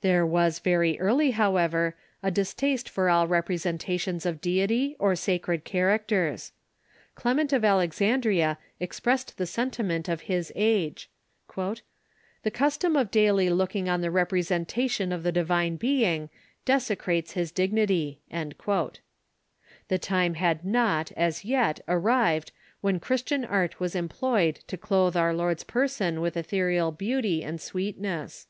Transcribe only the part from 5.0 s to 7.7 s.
sacred characters. Clement of